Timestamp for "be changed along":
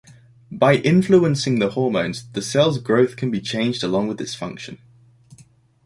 3.29-4.07